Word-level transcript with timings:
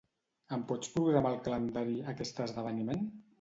Em 0.55 0.61
pots 0.71 0.89
programar 0.95 1.33
al 1.33 1.37
calendari 1.49 2.01
aquest 2.15 2.43
esdeveniment? 2.47 3.07